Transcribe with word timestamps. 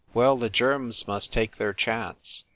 Well, 0.15 0.35
the 0.35 0.49
germs 0.49 1.07
must 1.07 1.31
take 1.31 1.57
their 1.57 1.73
chance. 1.73 2.43